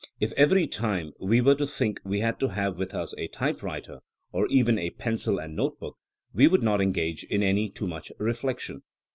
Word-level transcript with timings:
If 0.19 0.31
every 0.31 0.65
time 0.65 1.11
we 1.19 1.41
were 1.41 1.53
to 1.53 1.67
think 1.67 2.01
we 2.03 2.21
had 2.21 2.39
to 2.39 2.47
have 2.47 2.79
with 2.79 2.95
us 2.95 3.13
a 3.19 3.27
typewriter, 3.27 3.99
or 4.31 4.47
even 4.47 4.79
a 4.79 4.89
pencil 4.89 5.37
and 5.37 5.55
note 5.55 5.79
book, 5.79 5.95
we 6.33 6.47
would 6.47 6.63
not 6.63 6.81
engage 6.81 7.23
in 7.25 7.43
any 7.43 7.69
too 7.69 7.85
much 7.85 8.11
reflection. 8.17 8.81